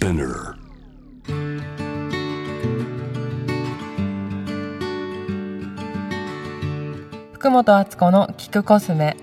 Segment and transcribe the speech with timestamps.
[0.00, 0.54] Spinner.
[7.32, 9.14] 福本敦子の聞くコスメ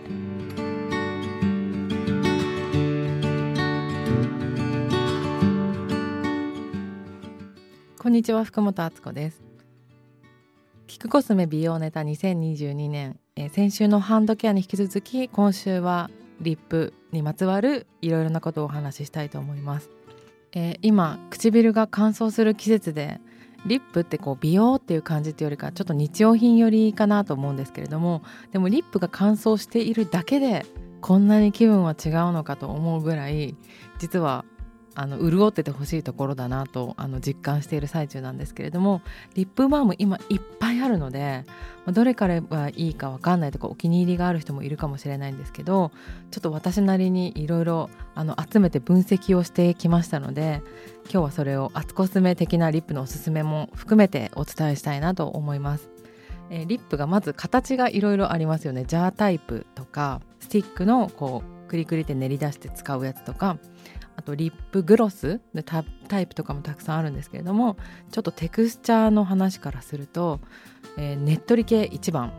[7.97, 9.41] こんにちは福本敦子です
[10.85, 19.89] 聞くコスメ美容ネタ2022年、えー先週のハンドケアに引き続き今週はリップにまつわるいろいろなことをお話ししたいと思います、
[20.53, 23.19] えー今唇が乾燥する季節で
[23.65, 30.65] リップってこう美容っていう感じっていうよりかちょっと日用品寄りかなと思うんですけれどもでもリップが乾燥しているだけで
[31.01, 33.55] こんなに気分は違うのかと思うぐらい
[33.99, 34.45] 実は
[34.99, 39.03] あの潤っててほしいところだなとあの実感している最中なんですけれども
[39.35, 41.45] リップバーム今いっぱいあるので
[41.85, 45.91] どれからがいいかわかんないとかお気に入りがある人もいるかもしれないんですけど
[46.31, 47.91] ちょっと私なりにいろいろ
[48.51, 50.63] 集めて分析をしてきましたので
[51.03, 55.91] 今日はそれをアツコスメ的なリップのおすすめも含めてお伝えしたいなと思います。
[56.49, 63.57] えリップがまず形がいろいろありますよねジャータイプとかスティックのこうクリクリって練り出して使うやつとか
[64.17, 65.83] あとリップグロスでタ
[66.19, 67.77] イプとかもたくさんあるんですけれども
[68.11, 70.41] ちょっとテクスチャーの話からすると、
[70.97, 72.33] えーねっとり系1番。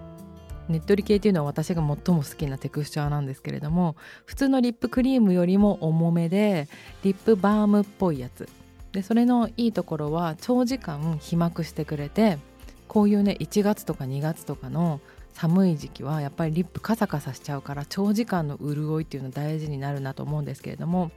[0.69, 6.69] ねっとり系っていうのは私が最も好きなテクスチャーなんですけれども普通のリップクリームよりも重めで
[7.03, 8.47] リップバームっぽいやつ。
[8.93, 12.39] でそれのいいところは長時間被膜してくれて
[12.87, 15.01] こういうね1月とか2月とかの
[15.33, 21.13] 寒い時期はやっぱりリップカサカサしちゃうから長時間の潤いっていうの大事になるなと思うんですけれども、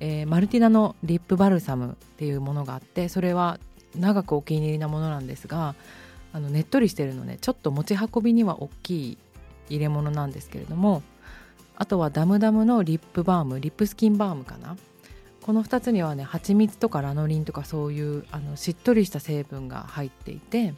[0.00, 3.58] えーマルティナのリップバルサムっていうものがあってそれは
[3.94, 5.74] 長くお気に入りなものなんですが
[6.32, 9.18] あのねっとりしてるのでちょっと持ち運びには大きい
[9.68, 11.02] 入れ物なんですけれども
[11.76, 14.76] あとはダムダムのリップバームリップスキンバームかな。
[15.42, 20.74] この2つにはね蜂蜜とかラノリンとかそういうあのしっとりした成分が入っていて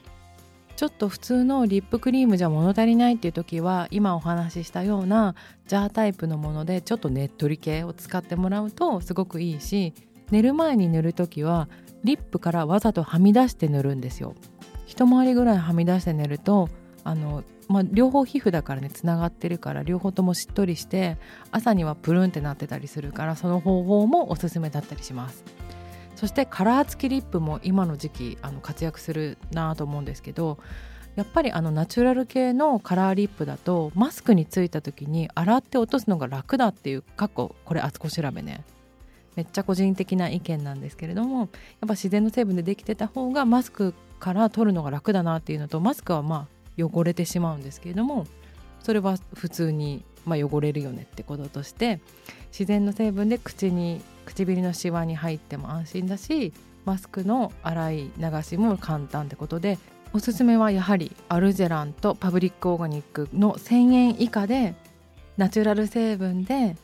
[0.77, 5.35] ちょっと普通のリップクリームじゃ物足りないっていう時は今お話ししたような
[5.67, 9.95] ジャータイプのものでちょっとねっとり系を使ってもらうとすごくいいし
[10.31, 11.69] 寝る前に塗る時は
[12.05, 14.35] リップからわざとはみ出して塗るんですよ。
[14.87, 16.69] 一回りぐらいはみ出して寝ると
[17.05, 21.17] あの、まあ、両方皮膚だからねつながってるから両方ともしっとりして
[21.51, 25.45] 朝にはプルンってなってたりするからその方法もおすすめだったりします。
[26.23, 30.57] そしてカラー付きリップも今の時期あの活躍するなと思うんですけど
[31.17, 38.65] やっぱりあのナチュラル系のカラーリップだとマスクについた時に洗って落とすのが楽だっていう過去これあつこ調べね。
[39.35, 41.49] めっちゃ個人的な意見なんですけれどもやっ
[41.81, 46.47] ぱ自然の成分でできてた方がマスクから取るのが楽だなっていうのとマスクはま
[46.79, 48.29] あ汚れてしまうんですけれども
[48.79, 51.99] それは普通に、まあ、汚れるよねってこととして
[52.53, 56.53] 自然の成分で口に唇のシワに入っても安心だし
[56.85, 59.79] マスクの洗い流しも簡単ってことで
[60.13, 64.75] おすすめはやはりアルジェランとパブリックオーガニックの1000円以下で
[65.37, 66.77] ナチュラル成分で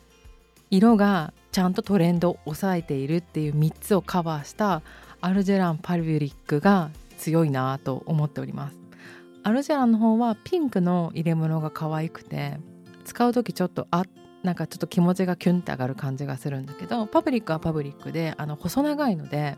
[0.71, 4.83] 色がちゃんとトレンドを抑えているっていう3つをカバーした
[5.21, 8.79] アルジェランパブリックが強いなと思っております。
[9.43, 12.59] アルジェランの方はピンクの入れ物が可愛くて
[13.05, 14.05] 使う時ちょっとあ
[14.43, 19.57] なんかちょっと気持ちがキュンって上がる感じがするんだけどパブリックはパブリックであの細長いので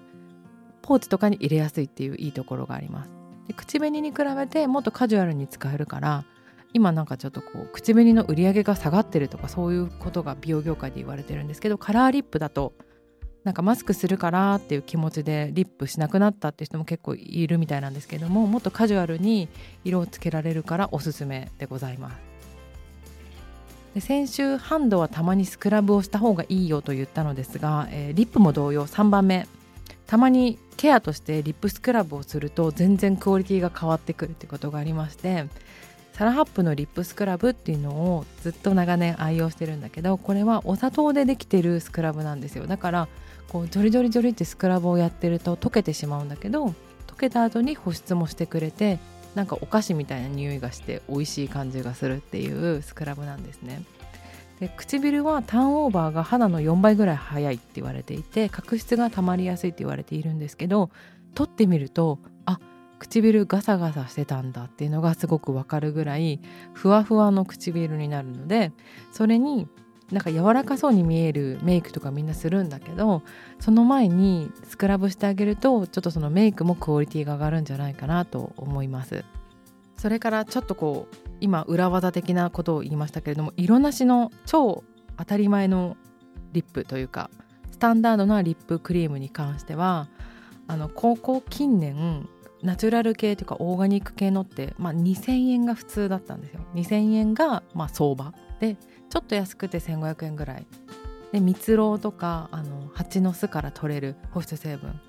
[0.83, 3.11] ポーチとかに入れやすいっていういいところがあります。
[3.47, 6.25] で口紅に比べてもっとカジュアルに使えるから
[6.73, 12.73] 今なんかちょっとこう口紅の売り上げが下がってるとかそういうことが美容業界で言われてるんですけどカラーリップだと
[13.45, 19.49] なんかマスクするからっていう気持ちでリップしなくなったって人も結構いるみたいなんですけどももっとカジュアルに
[19.85, 22.30] 色をつけられるからおすすめでございます。
[23.95, 29.47] で先週ハンドはたまにスクラブをした方がいいよと言ったのですが、えーリップも同様3番目。
[30.07, 35.45] たまにケアとしてリップスクラブをすると全然クオリティが変わってくるってことがありまして
[36.15, 42.67] サラハップのリップスクラブっていうのをずっと長年愛用してるんだけどこれはお砂糖でできてるスクラブなんですよ。
[42.67, 43.09] だから
[43.49, 46.75] こうジョリジョリジョリってスクラブをやってると溶けてしまうんだけど
[47.07, 48.99] 溶けた後に保湿もしてくれて
[49.35, 53.83] なんかお菓子みたいな匂いがして美味しい感じがするっていうスクラブなんですね。
[54.61, 60.91] で唇はターンオーバーが肌の4倍ぐらい早いって言われていて角質が溜まりやすいって言われているんですけど
[61.35, 62.61] 取ってみるとあ
[62.99, 66.41] 唇ガサガサしてたんだっていうのがすごくわかるぐらい
[66.75, 68.73] ふわふわの唇になるので
[69.13, 69.67] それに
[70.13, 73.23] なんか柔らかそうに見えるメイクとかみんなするんだけど
[73.61, 79.25] その前にスクラブしてあげるとちょっとそのメイクもクオリティが上がるんじゃないかなと思います。
[79.97, 84.83] それからちょっとこう今裏技的なことを言いましたけれども色なしの超
[85.19, 85.99] 当たり前の
[86.53, 87.31] リップというか
[87.71, 90.09] スタンダードなリップクリームに関しては
[90.69, 92.27] あのここ近年
[92.63, 96.61] ナチュラル系というかオーガニック系のって、まあ、2,000円が普通だったんですよ。
[96.75, 98.33] 2,000円がまあ相場。
[98.61, 98.77] で
[99.09, 100.67] ちょっと安くて1,500円ぐらい。
[101.33, 105.01] で蜜ろうとかあの蜂の巣から取れる保湿成分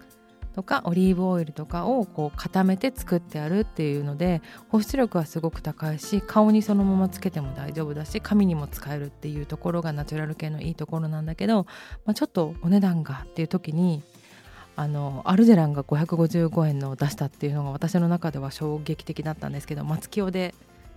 [0.53, 11.65] とかオリーブオイルとかをこう固めて作ってあるっていうので保湿力はすごく高いし顔にそのままつけても大丈夫だし髪にも使えるっていうところがナチュラル系のいいところなんだけど、
[12.05, 14.03] まあ、ちょっとお値段がっていう時に
[14.75, 20.53] あのアルジェランが555円のを出したっていうのが私の中では衝撃的だったんですけど松清で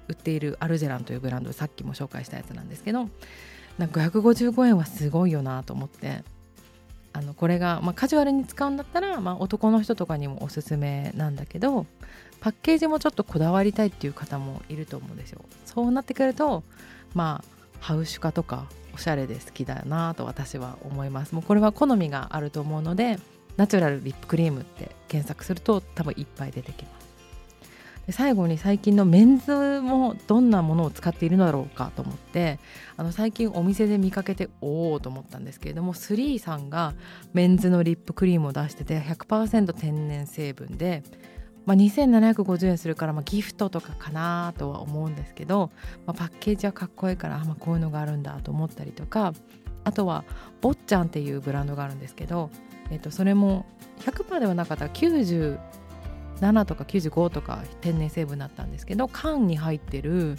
[0.08, 3.08] 売っているアルジェランというブランドさっきも紹介したやつなんですけど
[3.78, 6.22] なんか555円はすごいよなと思って
[7.12, 11.86] あのこれが、まあ、カジュアルに使うんだったら、まあ、男の人とかにもおすすめなんだけど
[12.40, 15.40] パッケージもちょっとこだわりたいっていう方もいると思うんですよ。
[15.64, 16.62] そうなってくると
[17.14, 21.34] まあハウシュ化とかおしゃれで好きだなと私は思います。
[21.34, 23.18] もうこれは好みがあると思うので
[23.56, 27.13] ナチュラルリップクリームって検索すると多分いっぱい出てきます。
[28.06, 32.58] で最後に最近のメンズもどんなものを使っているのだろうかと思って
[32.96, 36.94] あの最近お店で見かけておおと思ったんですけれどもスリーさんが
[37.32, 41.02] メンズのリップクリームを出してて100%天然成分で、
[41.64, 45.70] まあ、2750円するから、まあ、ギフトとかかなとは思うんですけど、
[46.06, 49.32] まあ、パッケージはかっこいいから、まあ、こういうのがあるんだと思ったりとか
[49.84, 50.24] あとは
[50.60, 52.50] ボッチャンっていうブランドがあるんですけど、
[52.90, 53.66] えっと、それも
[54.00, 55.58] 100%ではなかったら90
[56.40, 60.36] 7とか95とか天然成分だったんですけど缶に入ってる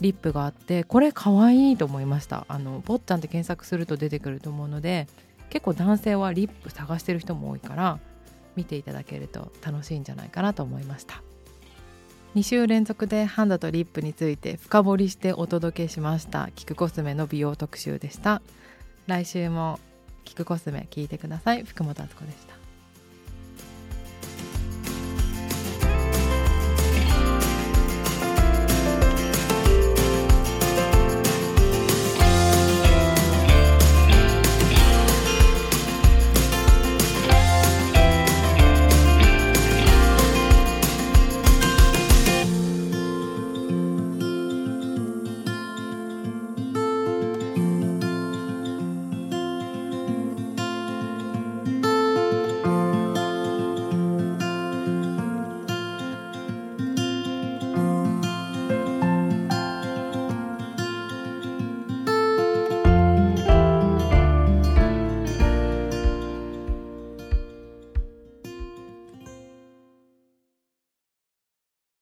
[0.00, 2.44] リップがあってこれ可愛いと思いました。
[2.48, 5.08] あのボッチャンって検索すると出てくると思うので
[5.50, 7.98] 結構男性はリップ探してる人も多いから
[8.54, 11.22] 見ていただけると楽しいんじゃないかなと思いました。
[12.34, 16.50] 2週連続でハンドとリップについて深掘りしてお届けしました。
[16.54, 18.42] キクコスメの美容特集でした。
[19.06, 19.80] 来週も
[20.24, 21.64] キクコスメ聞いてください。
[21.64, 22.57] 福本敦子でした。